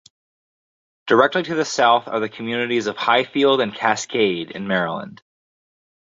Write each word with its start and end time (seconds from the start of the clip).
Directly 1.05 1.43
to 1.43 1.53
the 1.53 1.63
south 1.63 2.07
are 2.07 2.19
the 2.19 2.27
communities 2.27 2.87
of 2.87 2.97
Highfield 2.97 3.61
and 3.61 3.71
Cascade 3.71 4.49
in 4.49 4.65
Maryland. 4.67 5.21